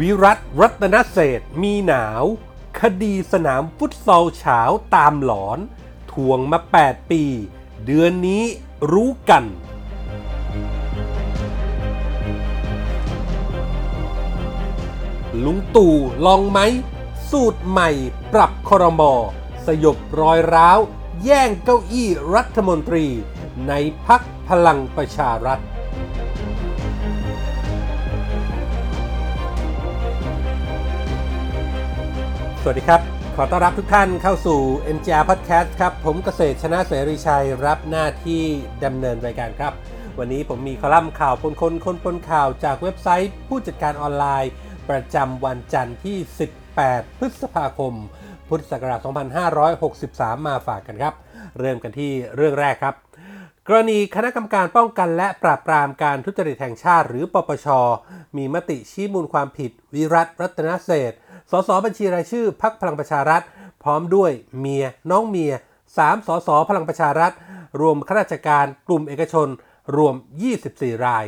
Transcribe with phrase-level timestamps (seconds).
[0.00, 2.24] วิรัตรัตนเศษมีหนาว
[2.80, 4.60] คดีสนามฟุตซอลเฉา
[4.94, 5.58] ตามหลอน
[6.12, 7.22] ทวงมา 8 ปี
[7.86, 8.44] เดือนนี้
[8.92, 9.44] รู้กัน
[15.44, 15.94] ลุงตู่
[16.26, 16.58] ลองไหม
[17.30, 17.90] สูตรใหม่
[18.32, 19.12] ปรับครมอ
[19.66, 20.78] สยบรอยร้าว
[21.24, 23.06] แย่งเก้าอี้รัฐมนตรี
[23.68, 23.72] ใน
[24.06, 25.60] พักพลังประชารัฐ
[32.62, 33.00] สวัสดีครับ
[33.36, 34.60] ขอต้อนรับทุกท่านเข้าสู่
[34.96, 38.42] MGR Podcast ครับ ผมเกษตรชนะเสรีชัยรับหน้าที่
[38.84, 39.72] ดำเนินรายการครับ
[40.18, 44.50] วันนี้ผมมีคอลัมน์ข่าวคนคนคนปนข่าวจากเว็บไซต์ ผู้จัดการออนไลน์
[44.90, 46.16] ประจำวันจันทร์ที่
[46.72, 47.94] 18 พฤษภาคม
[48.48, 49.00] พุทธศักราช
[49.68, 51.14] 2563 มาฝากกันครับ
[51.58, 52.94] เริ่มกันที่เรื่องแรกครับ
[53.68, 57.66] กรณีคณะกรรมการป้องกันและปราบปรามการทุจริตแห่งชาติ หรือปปช
[58.36, 61.14] มีมติชี้มูลความผิด วิรัตรัตนเศษ
[61.50, 63.42] สสบัญชีรายชื่อพักพลังประชารัฐ
[63.82, 65.52] พร้อมด้วยเมียน้องเมีย
[65.88, 67.32] 3 สสพลังประชารัฐ
[67.80, 69.48] รวมข้าราชการกลุ่มเอกชน
[69.96, 70.14] รวม
[70.58, 71.26] 24 ราย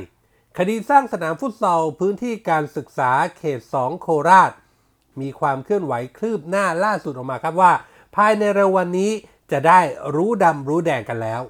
[0.58, 4.52] คดีสร้างสนามฟุตซอลพื้นที่การศึกษาเขต 2 โคราช
[5.20, 7.72] มีความเคลื่อนไหวคลืบหน้าล่าสุดออกมาครับว่า
[8.16, 9.10] ภายในเร็ววันนี้
[9.52, 9.80] จะได้
[10.14, 11.42] รู้ดำรู้แดงกันแล้ว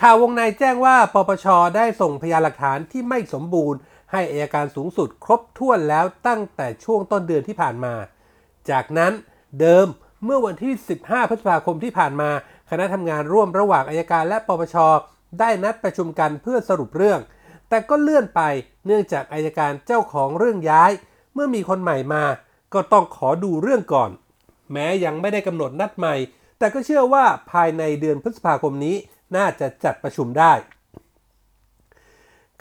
[0.00, 3.78] ข่าววงในแจ้งว่าปปชได้ส่งพยานหลักฐานที่ไม่สมบูรณ์
[4.12, 7.94] ให้อายการสูงสุดครบถ้วนแล้วตั้งแต่ช่วงต้นเดือนที่ผ่านมา
[8.70, 9.12] จากนั้น
[9.60, 9.86] เดิม
[10.24, 12.30] เมื่อวันที่ 15 พฤษภาคมที่ผ่านมา
[12.70, 14.76] คณะทำงานร่วมระหว่างอายการและปปช
[15.40, 17.20] ได้นัดประชุมกันเพื่อสรุปเรื่อง
[17.68, 18.42] แต่ก็เลื่อนไป
[18.86, 20.90] เนื่องจากอายการเจ้าของเรื่องย้าย
[21.34, 22.24] เมื่อมีคนใหม่มา
[22.74, 24.10] ก็ต้องขอดูเรื่องก่อน
[24.72, 26.14] แม้ยังไม่ได้กำหนดนัดใหม่
[26.58, 28.96] แต่ก็เชื่อว่าภายในเดือนพฤษภาคมนี้
[29.36, 30.52] น่าจะจัดประชุมได้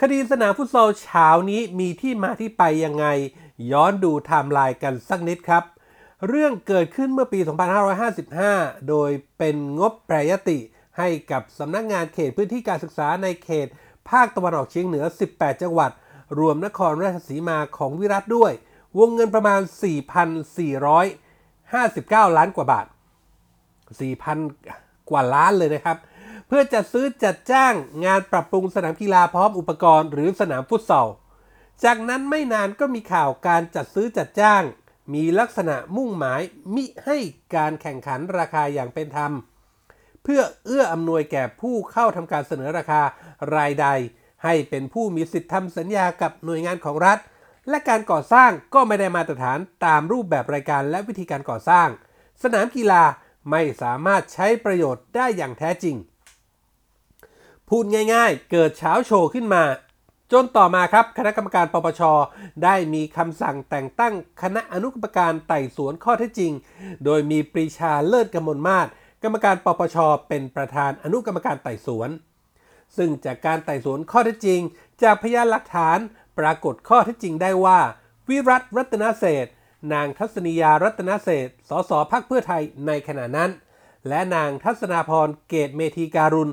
[0.02, 3.06] คดีสนามฟุตซอลฉาวนี้มีที่มาที่ไปยังไง
[3.72, 5.64] ย้อนดูไทม์ไลน์กันสักนิดครับ
[6.28, 7.40] เรื่องเกิดขึ้นเมื่อปี
[8.14, 10.60] 2555 โดยเป็นงบแปรญัตติ
[10.98, 13.68] ให้กับสำนักงานเขตพื้นที่การศึกษาในเขต
[14.10, 15.92] ภาคตะวันออกเฉียงเหนือ 18 จังหวัด
[16.40, 18.52] รวมนครราชสีมาของวิรัชด้วย
[19.00, 19.62] วงเงินประมาณ
[21.20, 22.86] 4,459 ล้านกว่าบาท
[24.18, 25.98] 4,000 กว่าล้านเลยนะครับ
[26.48, 27.74] เพื่อจัดซื้อจัดจ้าง
[28.06, 31.10] งานปรับปรุงสนามกีฬาพร้อมอุปกรณ์หรือสนามฟุตซอล
[31.84, 34.64] จากนั้นไม่นานก็มีข่าวการจัดซื้อจัดจ้าง
[35.14, 36.42] มีลักษณะมุ่งหมาย
[36.76, 37.18] มิให้
[37.56, 39.32] การแข่งขันราคาอย่างเป็นธรรม
[40.24, 43.02] เพื่อเอื้ออำนวยแก่ผู้เข้าทำการเสนอราคา
[43.56, 43.88] รายใด
[44.44, 47.20] ให้เป็นผู้มีสิทธิทำสัญญากับหน่วยงานของรัฐ
[47.70, 51.88] และการก่อสร้างก็ไม่ได้มาตรฐานตามรูปแบบรายการและวิธีการก่อสร้าง
[52.44, 53.04] สนามกีฬา
[53.52, 55.96] ไม่สามารถใช้ประโยชน์ได้อย่างแท้จริง
[57.70, 57.84] พูด
[58.14, 59.64] ง่ายๆ เกิดเช้าโชว์ขึ้นมา
[60.32, 62.02] จนต่อมาครับคณะกรรมการปปช
[62.64, 66.52] ได้มีคำสั่งแต่งตั้งคณะอนุกรรมการไต่สวนข้อเท็จจริง
[67.06, 68.88] โดยมีปรีชาเลิศกมลมาศ
[69.24, 69.98] กรรมการปปช
[70.28, 72.10] เป็นประธานอนุกรรมการไต่สวน
[72.98, 74.62] ซึ่งจากการไต่สวนข้อเท็จจริง
[75.04, 76.00] จากพยานหลักฐาน
[76.40, 77.80] ปรากฏข้อเท็จจริงได้ว่า
[78.30, 79.48] วิรัตรัตนเศษ
[79.94, 83.50] นางทัศนียารัตนเศษสสพักเพื่อไทยในขณะนั้น
[84.08, 86.52] และนางทัศนาพรเกตเมธีการุณ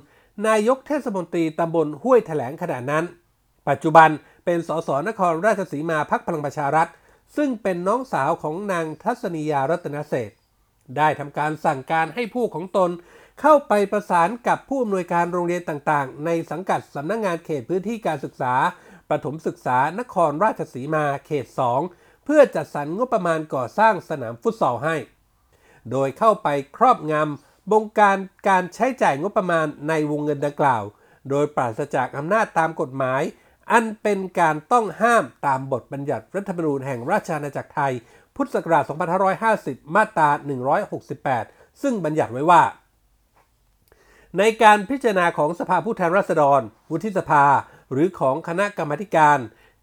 [0.49, 3.05] นายกเทศมนตรีตำบลห้วยแถลงขณะนั้น
[3.69, 4.09] ปัจจุบัน
[4.45, 6.89] เป็นสสนครราชสีมาพักพลังประชารัฐ
[7.37, 10.31] ซึ่งเป็นน้องสาวของนางทัศนียารัตนเศษ
[10.97, 12.91] ได้ทำการสั่งการให้ผู้ของตน
[13.41, 18.55] เข้าไปประสานกับผู้อำนวยการโรงเรียนต่างๆ ในสังกัดสำนักงงานเขตพื้นที่การศึกษา
[19.11, 21.47] ประถมศึกษานครราชสีมาเขต
[21.87, 24.97] 2 เพื่อจัดสรรงบประมาณก่อสร้างสนามฟุตซอลให้
[25.91, 30.83] โดยเข้าไปครอบงำ บงการการใช้จ่ายงบประมาณในวงเงินดังกล่าว
[31.31, 33.23] โดยปราศจากอำนาจตามกฎหมาย
[33.73, 37.93] อันเป็นการต้องห้ามตามบทบัญญัติรัฐธรรมนูญแห่งราชอาณาจักรไทย
[38.37, 38.85] พุทธศักราช
[39.41, 40.29] 2550 มาตรา
[40.85, 42.63] 168 ซึ่งบัญญัติไว้ว่า
[44.39, 46.61] ในการพิจารณาของสภาผู้แทนราษฎร
[46.91, 47.45] วุฒิสภา
[47.93, 49.39] หรือของคณะกรรมการ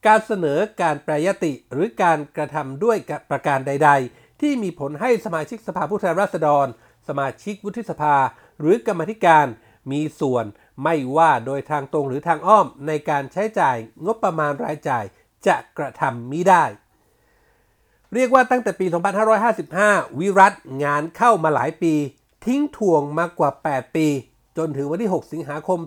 [0.08, 2.98] การเสนอการแปรยติหรือการกระทำด้วย
[3.30, 6.68] ประการใด ๆ ที่มีผลให้สมาชิกสภาผู้แทนราษฎร
[7.12, 8.16] สมาชิกวุฒิสภา
[8.60, 9.46] หรือกรรมธิการ
[9.92, 10.46] มีส่วน
[10.84, 15.04] ไม่ว่าโดยทางตรงหรือทางอ้อมในการใช้จ่ายงบประมาณรายจ่าย
[15.48, 16.64] จะกระทำมิได้
[18.14, 18.86] เรียกว่าตั้งแต่ปี
[19.52, 20.54] 2555 วิรัต
[20.84, 21.94] งานเข้ามาหลายปี
[22.46, 24.08] ทิ้งถ่วงมากกว่า 8 ปี
[24.58, 25.80] จนถึงวันที่ 6 สิงหาคม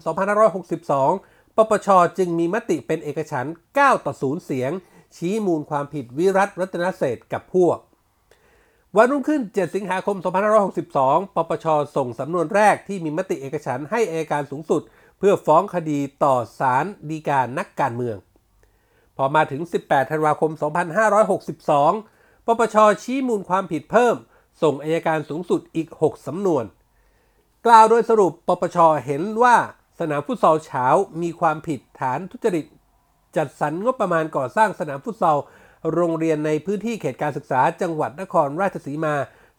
[0.75, 1.88] 2562 ปปช
[2.19, 4.73] จึงมีมติเป็นเอกฉันท์9ต่อ 0 เสียง
[5.17, 7.79] ชี้มูลความผิดวิรัตรัตนเศษกับพวก
[8.99, 10.17] วันรุ่งขึ้น 7 สิงหาคม
[10.76, 14.82] 2562 ปปช ส่งสำนวนแรกที่มีมติเอกฉันให้อัยการสูงสุด
[15.19, 18.17] เพื่อฟ้องคดีต่อศาลฎีกานักการเมือง
[19.17, 20.50] พอมาถึง 18 ธันวาคม
[21.29, 24.17] 2562 ปปช ชี้มูลความผิดเพิ่ม
[24.62, 26.64] ส่งอายการสูงสุดอีก 6 สำนวน
[27.67, 29.56] กล่าวโดยสรุป ปปช เห็นว่า
[30.00, 30.87] สนามฟุตซอลเฉา
[31.23, 32.67] มีความผิดฐานทุจริต
[33.37, 35.38] จัดสรรงบประมาณก่อสร้างสนามฟุตซอล
[35.92, 39.14] โรงเรียนในพื้นที่เขตการศึกษาจังหวัดนครราชสีมา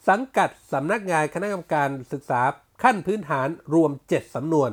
[0.08, 2.42] สังกัดสำนักงานคณะกรรมการศึกษา
[2.84, 4.70] ขั้นพื้นฐานรวม 7 สำนวน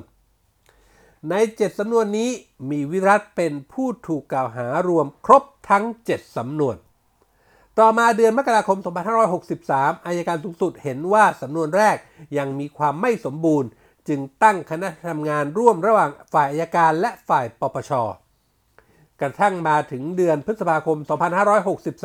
[1.30, 2.30] ใน 7 สำนวนนี้
[2.70, 6.76] มีวิรัตเป็นผู้ถูกกล่าวหารวมครบทั้ง 7 สำนวน
[7.78, 8.78] ต่อมาเดือนมกราคม
[9.42, 11.96] 2563อายการสูงสุดเห็นว่าสำนวนแรก
[12.38, 13.68] ยังมีความไม่สมบูรณ์
[14.08, 17.92] จึงตั้งคณะทำงานร่วมระหว่างฝ่ายอายการและฝ่ายปปช
[19.22, 20.98] กระทั่งมาถึงเดือนพฤษภาคม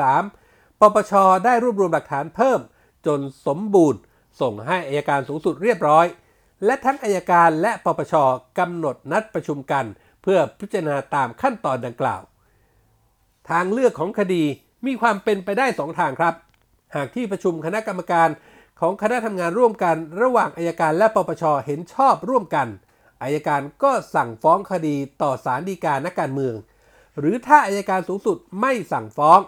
[0.07, 1.13] 2563 ปปช
[1.45, 2.59] ได้รวบรวมหลักฐานเพิ่ม
[3.05, 3.99] จนสมบูรณ์
[4.41, 6.05] ส่งให้อายการสูงสุดเรียบร้อย
[6.65, 8.13] และทั้งอายการและปปช
[8.59, 9.85] กำหนดนัดประชุมกัน
[10.23, 12.21] เพื่อพิจารณาตามขั้นตอนดังกล่าว
[13.49, 14.43] ทางเลือกของคดี
[14.85, 16.33] มีความเป็นไปได้สองทางครับ
[16.95, 18.29] หากที่ประชุมคณะกรรมการ
[18.79, 22.67] ของคณะทำงานร่วมกัน ระหว่างอายการและปปชเห็นชอบร่วมกัน
[23.23, 26.55] อายการก็สั่งฟ้องคดีต่อศาลฎีกานักการเมือง
[27.19, 29.39] หรือถ้าอายการสูงสุดไม่สั่งฟ้อง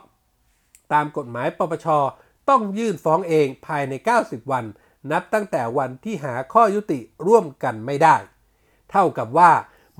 [0.93, 1.87] ตามกฎหมายปปช
[2.49, 4.65] ต้องยื่นฟ้องเองภายใน 90 วัน
[5.11, 8.15] นับตั้งแต่วันที่หาข้อยุติร่วมกันไม่ได้
[8.91, 9.51] เท่ากับว่า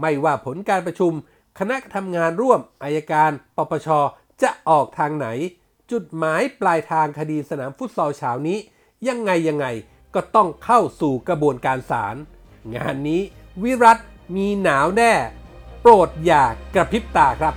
[0.02, 1.14] ไม่ว่าผลการประชุม
[1.60, 3.88] คณะทำงานร่วมอายการปปช
[4.42, 5.28] จะออกทางไหน
[5.92, 8.58] จุดหมายปลายทางคดีสนามฟุตซอลเช้านี้
[9.08, 9.66] ยังไงยังไง
[10.16, 12.16] ก็ต้องเข้าสู่กระบวนการศาล
[12.76, 13.22] งานนี้
[13.64, 13.98] วิรัต
[14.36, 15.14] มีหนาวแน่
[15.82, 16.44] โปรดอย่า
[16.76, 17.56] กระพริบตาครับ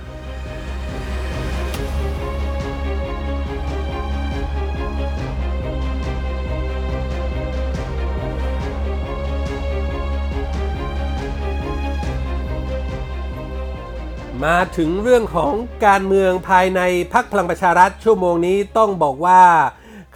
[14.49, 15.53] มาถึงเรื่องของ
[15.85, 16.81] การเมืองภายใน
[17.13, 19.43] พักพลังประชารัฐชั่วโมงนี้ต้องบอกว่า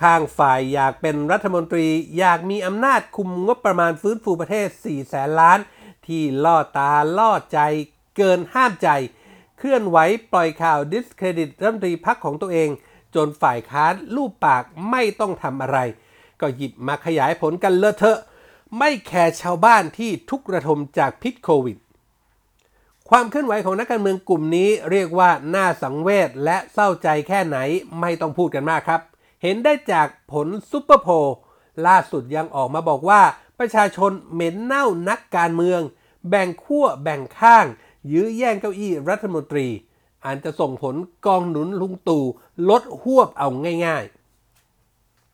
[0.02, 1.88] ข้างฝ่ายอยากเป็นรัฐมนตรี
[2.18, 5.60] อยากมีอำนาจคุมงบประมาณฟื้นฟูประเทศ 4 แสนล้าน
[6.08, 7.60] ที่ล่อตาล่อใจ
[8.18, 8.90] เกินห้ามใจ
[9.58, 9.98] เคลื่อนไหว
[10.34, 12.70] ปล่อยข่าวดิสเครดิตรัฐมนตรีพรรคของตัวเอง
[13.16, 15.78] จนฝ่ายค้านลูบปากไม่ต้องทำอะไร
[16.42, 18.20] ก็หยิบมาขยายผลกันเลอะเทอะ
[18.78, 21.78] ไม่แคร์ชาวบ้านที่ทุกข์ระทมจากพิษโควิด
[23.10, 27.58] ความเคลื่อนไหวของนักการเมืองกลุ่มนี้เรียกว่าน่าสังเวชและเศร้าใจแค่ไหน
[28.00, 29.02] ไม่ต้องพูดกันมากครับ
[29.44, 31.28] เห็นได้จากผลซูเปอร์โพล
[31.88, 33.22] ล่าสุดยังออกมาบอกว่า
[33.60, 35.82] ประชาชนเหม็นเน่านักการเมือง
[36.30, 37.66] แบ่งขั้วแบ่งข้าง
[38.12, 39.68] ยื้อแย่งเก้าอี้รัฐมนตรี
[40.26, 40.96] อาจจะส่งผล
[41.26, 42.24] กองหนุนลุงตู่
[42.70, 43.48] ลดฮวบเอา
[43.86, 44.04] ง่าย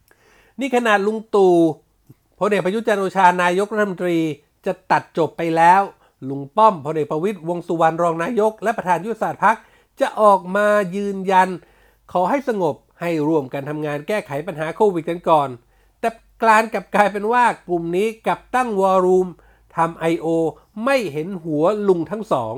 [0.05, 1.55] ๆ นี่ขนาดลุงตู่
[2.39, 4.17] พลเอกประยุทธ์จันทร์โอชานายกรัฐมนตรี
[4.65, 5.81] จะตัดจบไปแล้ว
[6.29, 9.57] ลุงป้อมพลเอกประวิตรวงษ์สุวรรณรองนายก และประธานยุทธศาสตร์พรรค
[10.01, 11.49] จะออกมายืนยัน
[12.11, 15.49] ขอให้สงบให้ร่วมกันทำงานแก้ไขปัญหาโควิดกันก่อน
[15.99, 16.09] แต่
[16.43, 19.27] กลารกลับกลายเป็นว่ากลุ่มนี้กลับตั้งวอลลุ่ม
[19.77, 20.27] ทำไอโอ
[20.85, 22.55] ไม่เห็นหัวลุงทั้งสอง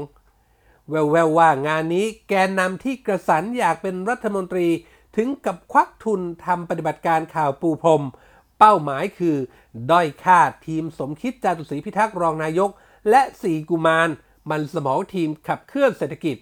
[0.90, 0.96] แว
[1.28, 4.68] วๆว่างานนี้แกนนำที่กระสันอยากเป็นรัฐมนตรี
[5.16, 8.04] ถึงกับควักทุนทำปฏิบัติการข่าวปูพรม
[8.60, 9.38] เป้าหมายคือ
[9.92, 12.70] ด้อยค่าทีมสมคิดจาตุศรีพิทักษ์รองนายก
[13.10, 14.10] และสีกุมาร
[14.50, 16.36] มันสมองทีมขับเคลื่อนเศรษฐกิจ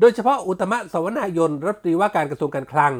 [0.00, 2.94] โดยเฉพาะอุตมะสวนายนรัฐมนตรีว่าการกระทรวงการคลัง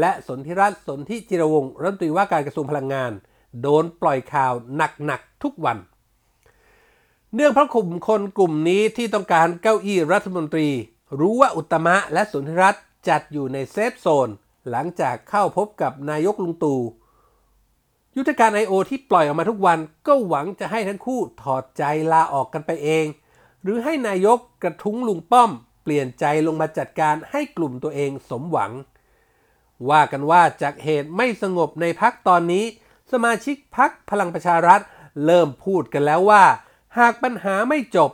[0.00, 3.12] และสนธิรัตน์สนธิจิรวงศ์รัฐมนตรีว่าการกระทรวงพลังงาน
[3.60, 5.78] โดนปล่อยข่าวหนักๆทุกวัน
[7.34, 10.68] เนื่องเพราะกลุ่มคนกลุ่มนี้ที่ต้องการเก้าอี้รัฐมนตรี
[11.18, 14.28] รู้ว่าอุตมะและสุนธิรัตน์จัดอยู่ในเซฟโซน
[14.70, 16.80] หลังจากเข้าพบกับนายกลุงตู่
[18.16, 18.72] ยุทธการ I.O.
[18.90, 23.06] ที่ปล่อยออกมาทุกวันก็หวังจะให้ทั้งคู่ถอดใจลาออกกันไปเอง
[23.62, 25.50] หรือให้นายกกระทุ้งลุงป้อม
[25.82, 28.72] เปลี่ยนใจลงมาจัดการให้กลุ่มตัวเองสมหวัง
[29.90, 32.64] ว่ากันว่าจากเหตุไม่สงบในพักตอนนี้
[33.12, 34.80] สมาชิกพักพลังประชารัฐ
[35.26, 36.44] เริ่มพูดกันแล้วว่า
[36.98, 38.10] หากปัญหาไม่จบ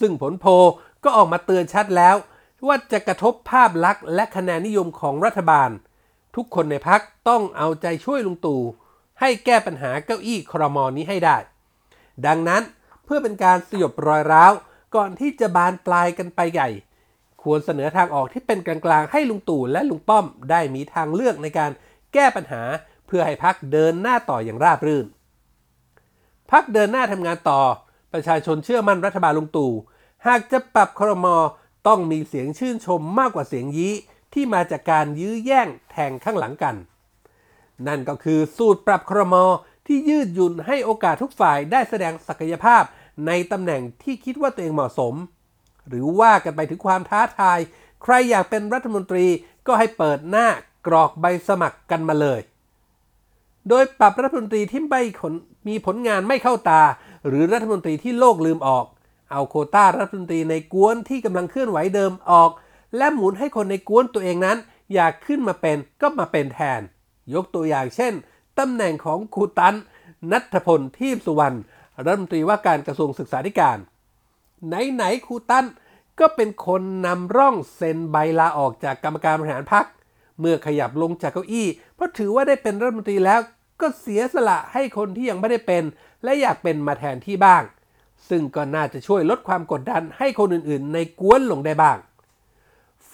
[0.00, 0.46] ซึ่งผลโพ
[1.04, 2.16] ก็ออกมาเตือนชัดแล้ว
[2.66, 5.70] ว่าจะกระทบภาพลักษณ์และคะแนนนิยมของรัฐบาล
[6.36, 8.62] ทุกคนในพักต้องเอาใจช่วยลุงตู่
[9.20, 11.36] ให้แก้ปัญหาเก้าอี้ครมอนี้ให้ได้
[12.26, 12.62] ดังนั้น
[13.04, 14.52] เพื่อเป็นการสยบรอยร้าว
[14.94, 16.68] ก่อนที่จะบานปลายกันไปใหญ่
[17.42, 21.70] ควรเสนอทางออกที่เป็นกลางๆ ให้ลุงตู่และลุงป้อมได้มีทางเลือกในการ
[22.12, 22.62] แก้ปัญหา
[23.06, 25.06] เพื่อให้พักเดินหน้าต่ออย่างราบรื่น
[26.50, 27.60] พักเดินหน้าทำงานต่อ
[28.12, 29.72] ประชาชนเชื่อมั่นรัฐบาลลุงตู่
[30.26, 31.36] หากจะปรับครมอ
[31.86, 33.92] ต้องมีเสียงชื่นชมมากกว่าเสียงยี้
[34.34, 36.76] ที่มาจากการยื้อแย่งแทงข้างหลังกัน
[37.86, 39.44] นั่นก็คือสูตรปรับครมอ
[39.86, 42.82] ที่ยืดหยุ่นให้โอกาสทุกฝ่ายได้แสดงศักยภาพ
[43.26, 45.14] ในตำแหน่งที่คิดว่าตัวเองเหมาะสม
[45.88, 47.58] หรือว่ากันไปถึงความท้าทาย
[48.02, 49.26] ใครอยากเป็นรัฐมนตรี
[49.66, 50.46] ก็ให้เปิดหน้า
[50.86, 52.40] กรอกใบสมัครกันมาเลย
[53.68, 55.02] โดยปรับรัฐมนตรีที่ไม่
[55.68, 56.82] มีผลงานไม่เข้าตา
[57.26, 58.86] หรือรัฐมนตรีที่โลกลืมออก
[59.30, 62.50] เอาโคต้ารัฐมนตรีในกวนที่กำลังเคลื่อนไหวเดิมออก
[62.96, 64.58] และหมุนให้คนในกวนตัวเองนั้น
[64.94, 66.80] อยากขึ้นมาเป็นก็มาเป็นแทน
[67.34, 68.12] ยกตัวอย่างเช่น
[68.58, 69.74] ตำแหน่งของครูตัน
[70.32, 71.58] นัทพลทีพสุวรรณ
[72.04, 73.78] รัฐมนตรีว่าการกระทรวงศึกษาธิการ
[74.66, 75.66] ไหนๆครูตัน
[76.20, 79.86] ก็เป็นคนนำร่องเซ็นใบลาออกจากกรรมการบริหารพรรค
[80.40, 83.40] เมื่อขยับลงจากเก้าอี้เพราะถือว่าได้เป็นรัฐมนตรีแล้ว
[83.82, 85.84] ก็เสียสละให้คนที่ยังไม่ได้เป็น
[86.24, 87.62] และอยากเป็นมาแทนที่บ้าง
[88.28, 91.98] ซึ่งก็น่าจะช่วยลดความกดดันให้คนอื่นๆ ในกวนลงได้บ้าง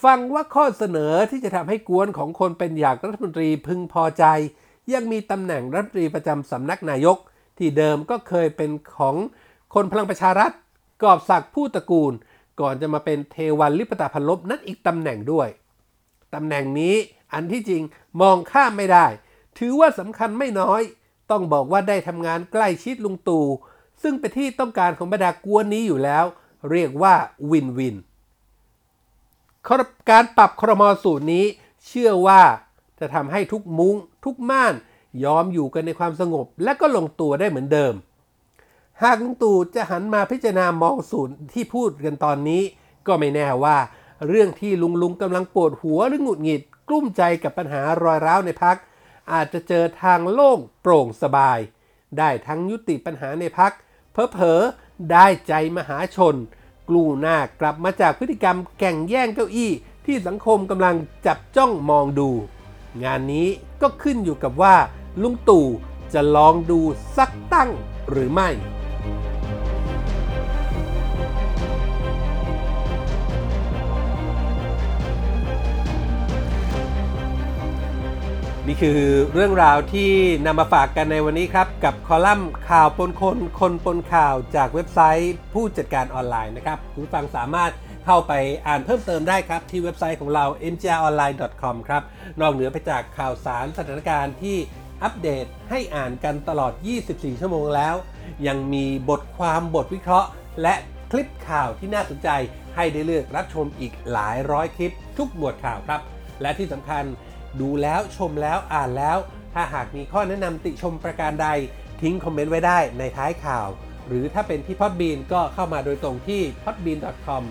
[0.03, 4.25] ฟังว่าข้อเสนอที่จะทำให้กวนของคนเป็นอยากรัฐมนตรีพึงพอใจ
[4.93, 7.17] ยังมีตำแหน่งรัฐมนตรีประจำสำนักนายก
[7.57, 9.15] ที่เดิมก็เคยเป็นของ
[9.73, 10.51] คนพลังประชารัฐ
[11.03, 12.13] กอบศักดิ์ผู้ตระกูล
[12.59, 15.47] ก่อนจะมาเป็นเทวันลิปตาพันลบนั่นอีกตำแหน่งด้วย
[16.33, 16.95] ตำแหน่งนี้
[17.33, 17.83] อันที่จริง
[18.21, 19.05] มองข้ามไม่ได้
[19.57, 20.81] ถือว่าสำคัญไม่น้อย
[21.31, 23.45] ต้องบอกว่าได้ทำงานใกล้ชิดลุงตู่
[24.01, 26.25] ซึ่งเป็นที่ต้องการของบรรดากวนนี้อยู่แล้ว
[26.71, 27.13] เรียกว่า
[27.51, 27.95] วินวิน
[30.09, 31.45] การปรับครมสูตรนี้
[31.87, 32.41] เชื่อว่า
[32.99, 33.95] จะทำให้ทุกมุง้ง
[34.25, 34.73] ทุกม่าน
[35.23, 37.93] ยอมอยู่กันในความสงบ และก็ลงตัวได้เหมือนเดิม
[39.01, 42.61] หากลุงตู่จะหันมาพิจารณามองสูตรที่พูดกันตอนนี้
[43.07, 43.77] ก็ไม่แน่ว่า
[44.27, 48.77] เรื่องที่ลุงลุงกำลังปวดหัวหรือหงุดหงิดกลุ้มใจกับปัญหารอยร้าวในพัก
[49.31, 51.59] อาจจะเจอทางโล่งโปร่งสบาย
[52.17, 53.73] ได้ทั้งยุติปัญหาในพัก
[54.33, 56.35] เพอๆได้ใจมหาชน
[56.89, 59.71] กลูหน้ากลับมาจากพฤติกรรมแก่งแย่งเก้าอี้
[60.05, 62.29] ที่สังคมกำลังจับจ้องมองดู
[63.03, 63.47] งานนี้
[63.81, 64.75] ก็ขึ้นอยู่กับว่า
[65.21, 65.67] ลุงตู่
[66.13, 66.79] จะลองดู
[67.17, 67.69] สักตั้ง
[68.09, 68.49] หรือไม่
[78.67, 79.01] นี่คือ
[79.33, 80.11] เรื่องราวที่
[80.45, 87.71] นำมาฝากกันในวันนี้ครับ กับคอลัมน์ข่าวปนคน คนปนข่าวจากเว็บไซต์ผู้จัดการออนไลน์นะครับ คุณฟังสามารถ
[88.05, 88.33] เข้าไป
[88.67, 92.03] อ่านเพิ่มเติมได้ครับ ที่เว็บไซต์ของเรา mjronline.com ครับ
[92.41, 94.57] นอกเหนือไปจากข่าวสารสถานการณ์ที่
[95.03, 96.73] อัปเดตให้อ่านกันตลอด
[97.07, 97.95] 24 ชั่วโมงแล้ว
[98.47, 100.29] ยังมีบทความบทวิเคราะห์
[100.61, 100.75] และ
[101.11, 102.29] คลิปข่าวที่น่าสนใจ
[102.75, 106.01] ให้ได้เลือกรับชมอีกหลายร้อยคลิปทุกหมวดข่าวครับ
[106.41, 107.03] และที่สำคัญ
[107.61, 109.17] ดูแล้วชมแล้วอ่านแล้ว
[109.53, 111.47] ถ้าหากมีข้อแนะนำติชมประการใด
[112.01, 113.67] ทิ้งคอมเมนต์ไว้ได้ในท้ายข่าว
[114.07, 117.43] หรือถ้าเป็นที่ Podbean ก็เข้ามาโดยตรงที่ podbean.com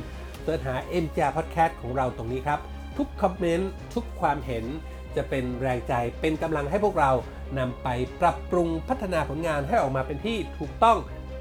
[0.43, 2.59] เสิร์ชหา MJR Podcast ของเราตรงนี้ครับ
[2.97, 4.65] ทุกคอมเมนต์ทุกความเห็น
[5.17, 7.11] จะเป็นแรงใจเป็นกำลังให้พวกเรา
[7.59, 7.89] นำไป
[8.21, 10.99] ปรับปรุงพัฒนาผลงานให้ออกมาเป็นที่ถูกต้อง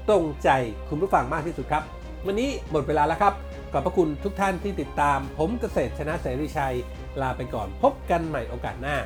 [0.08, 0.48] ตรงใจ
[0.88, 1.82] คุณผู้ฟังมากที่สุดครับ
[2.26, 3.34] วันนี้หมดเวลาแล้วครับ
[3.72, 6.76] ขอบพระคุณทุกท่านที่ติดตาม ผมเกษตรชนะเสรีชัย
[7.22, 8.96] ลาไปก่อนพบกันใหม่โอกาสหน้า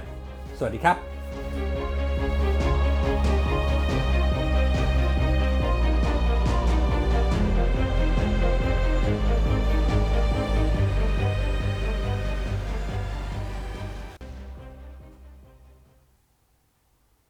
[0.58, 1.69] สวัสดีครับ